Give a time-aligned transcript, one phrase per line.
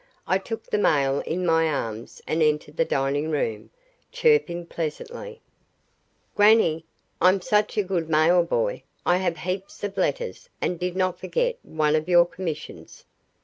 [0.25, 3.69] I took the mail in my arms and entered the dining room,
[4.11, 5.41] chirping pleasantly:
[6.33, 6.85] "Grannie,
[7.21, 8.81] I'm such a good mail boy.
[9.05, 13.05] I have heaps of letters, and did not forget one of your commissions."